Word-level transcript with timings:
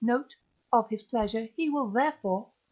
note), 0.03 0.33
of 0.73 0.89
his 0.89 1.03
pleasure; 1.03 1.43
he 1.55 1.69
will, 1.69 1.87
therefore 1.91 2.43
(III. 2.47 2.51